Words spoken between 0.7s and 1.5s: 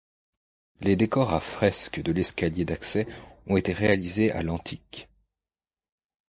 Les décors à